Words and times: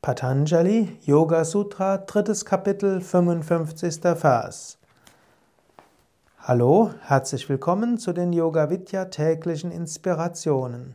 Patanjali, 0.00 0.96
Yoga 1.02 1.44
Sutra, 1.44 1.98
drittes 1.98 2.44
Kapitel, 2.44 3.00
55. 3.00 4.00
Vers. 4.16 4.78
Hallo, 6.38 6.94
herzlich 7.00 7.48
willkommen 7.48 7.98
zu 7.98 8.12
den 8.12 8.32
Yoga 8.32 8.70
Vidya 8.70 9.06
täglichen 9.06 9.72
Inspirationen. 9.72 10.94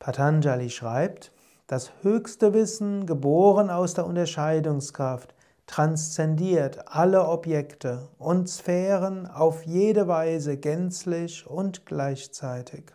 Patanjali 0.00 0.68
schreibt, 0.68 1.30
das 1.68 1.92
höchste 2.02 2.54
Wissen, 2.54 3.06
geboren 3.06 3.70
aus 3.70 3.94
der 3.94 4.04
Unterscheidungskraft, 4.04 5.32
transzendiert 5.68 6.88
alle 6.88 7.28
Objekte 7.28 8.08
und 8.18 8.48
Sphären 8.48 9.28
auf 9.28 9.64
jede 9.64 10.08
Weise 10.08 10.56
gänzlich 10.56 11.46
und 11.46 11.86
gleichzeitig. 11.86 12.90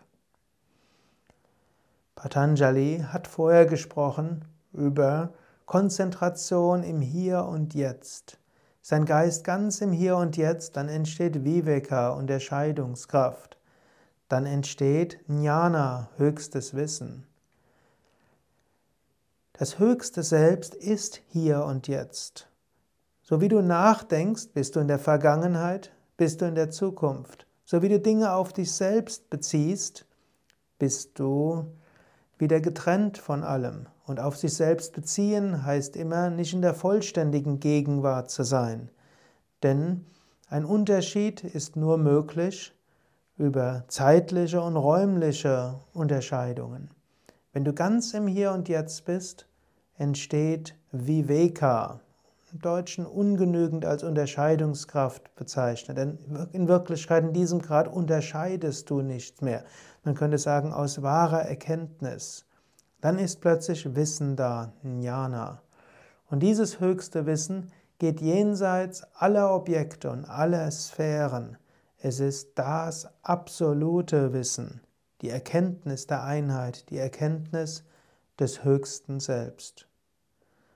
Patanjali 2.14 3.06
hat 3.10 3.26
vorher 3.26 3.64
gesprochen 3.64 4.44
über 4.76 5.32
Konzentration 5.64 6.84
im 6.84 7.00
Hier 7.00 7.44
und 7.44 7.74
Jetzt. 7.74 8.38
Sein 8.82 9.04
Geist 9.04 9.42
ganz 9.42 9.80
im 9.80 9.90
Hier 9.90 10.16
und 10.16 10.36
Jetzt, 10.36 10.76
dann 10.76 10.88
entsteht 10.88 11.44
Viveka, 11.44 12.10
Unterscheidungskraft. 12.10 13.58
Dann 14.28 14.46
entsteht 14.46 15.18
Jnana, 15.26 16.10
höchstes 16.16 16.74
Wissen. 16.74 17.26
Das 19.52 19.78
höchste 19.78 20.22
Selbst 20.22 20.74
ist 20.74 21.22
hier 21.28 21.64
und 21.64 21.88
jetzt. 21.88 22.48
So 23.22 23.40
wie 23.40 23.48
du 23.48 23.62
nachdenkst, 23.62 24.48
bist 24.52 24.76
du 24.76 24.80
in 24.80 24.88
der 24.88 24.98
Vergangenheit, 24.98 25.92
bist 26.16 26.40
du 26.40 26.44
in 26.44 26.54
der 26.54 26.70
Zukunft. 26.70 27.46
So 27.64 27.82
wie 27.82 27.88
du 27.88 27.98
Dinge 27.98 28.32
auf 28.34 28.52
dich 28.52 28.70
selbst 28.72 29.30
beziehst, 29.30 30.06
bist 30.78 31.18
du 31.18 31.72
wieder 32.38 32.60
getrennt 32.60 33.18
von 33.18 33.42
allem. 33.42 33.86
Und 34.06 34.20
auf 34.20 34.36
sich 34.36 34.54
selbst 34.54 34.92
beziehen 34.92 35.64
heißt 35.64 35.96
immer, 35.96 36.30
nicht 36.30 36.54
in 36.54 36.62
der 36.62 36.74
vollständigen 36.74 37.58
Gegenwart 37.58 38.30
zu 38.30 38.44
sein. 38.44 38.90
Denn 39.62 40.06
ein 40.48 40.64
Unterschied 40.64 41.42
ist 41.42 41.74
nur 41.74 41.98
möglich 41.98 42.72
über 43.36 43.84
zeitliche 43.88 44.62
und 44.62 44.76
räumliche 44.76 45.80
Unterscheidungen. 45.92 46.90
Wenn 47.52 47.64
du 47.64 47.72
ganz 47.72 48.14
im 48.14 48.28
Hier 48.28 48.52
und 48.52 48.68
Jetzt 48.68 49.04
bist, 49.06 49.48
entsteht 49.98 50.76
Viveka, 50.92 52.00
im 52.52 52.60
Deutschen 52.60 53.06
ungenügend 53.06 53.84
als 53.84 54.04
Unterscheidungskraft 54.04 55.34
bezeichnet. 55.34 55.98
Denn 55.98 56.18
in 56.52 56.68
Wirklichkeit 56.68 57.24
in 57.24 57.32
diesem 57.32 57.60
Grad 57.60 57.88
unterscheidest 57.88 58.88
du 58.88 59.02
nicht 59.02 59.42
mehr. 59.42 59.64
Man 60.04 60.14
könnte 60.14 60.38
sagen, 60.38 60.72
aus 60.72 61.02
wahrer 61.02 61.42
Erkenntnis. 61.42 62.46
Dann 63.00 63.18
ist 63.18 63.40
plötzlich 63.40 63.94
Wissen 63.94 64.36
da, 64.36 64.72
Jnana. 64.82 65.62
Und 66.28 66.40
dieses 66.40 66.80
höchste 66.80 67.26
Wissen 67.26 67.70
geht 67.98 68.20
jenseits 68.20 69.04
aller 69.14 69.54
Objekte 69.54 70.10
und 70.10 70.24
aller 70.24 70.70
Sphären. 70.70 71.56
Es 71.98 72.20
ist 72.20 72.58
das 72.58 73.08
absolute 73.22 74.32
Wissen, 74.32 74.80
die 75.22 75.30
Erkenntnis 75.30 76.06
der 76.06 76.24
Einheit, 76.24 76.90
die 76.90 76.98
Erkenntnis 76.98 77.84
des 78.38 78.64
höchsten 78.64 79.20
Selbst. 79.20 79.88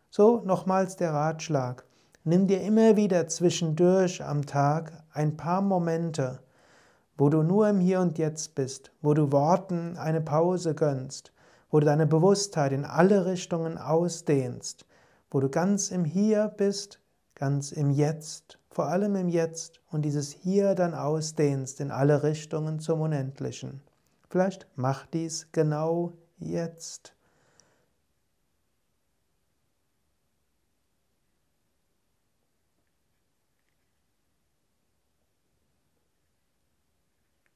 So 0.09 0.41
nochmals 0.45 0.97
der 0.97 1.13
Ratschlag. 1.13 1.85
Nimm 2.25 2.47
dir 2.47 2.61
immer 2.63 2.97
wieder 2.97 3.29
zwischendurch 3.29 4.25
am 4.25 4.45
Tag 4.45 4.93
ein 5.13 5.37
paar 5.37 5.63
Momente, 5.63 6.41
wo 7.17 7.29
du 7.29 7.43
nur 7.43 7.69
im 7.69 7.81
Hier 7.81 8.01
und 8.01 8.19
Jetzt 8.19 8.55
bist, 8.55 8.93
wo 9.03 9.15
du 9.15 9.31
Worten 9.31 9.97
eine 9.97 10.21
Pause 10.21 10.75
gönnst, 10.75 11.33
wo 11.71 11.81
du 11.81 11.87
deine 11.87 12.07
Bewusstheit 12.07 12.73
in 12.73 12.85
alle 12.85 13.27
Richtungen 13.27 13.79
ausdehnst, 13.79 14.87
wo 15.31 15.41
du 15.41 15.49
ganz 15.49 15.91
im 15.91 16.05
Hier 16.05 16.49
bist, 16.57 17.01
ganz 17.35 17.73
im 17.73 17.91
Jetzt, 17.91 18.59
vor 18.71 18.87
allem 18.87 19.17
im 19.17 19.29
Jetzt 19.29 19.81
und 19.91 20.03
dieses 20.03 20.31
Hier 20.31 20.75
dann 20.75 20.95
ausdehnst 20.95 21.81
in 21.81 21.91
alle 21.91 22.23
Richtungen 22.23 22.81
zum 22.81 23.01
Unendlichen. 23.01 23.81
Vielleicht 24.29 24.67
mach 24.77 25.07
dies 25.07 25.49
genau 25.53 26.13
jetzt. 26.39 27.15